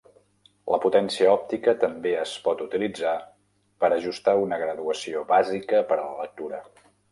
[0.75, 3.13] La potència òptica també es pot utilitzar
[3.85, 6.67] per ajustar una graduació bàsica per a la lectura.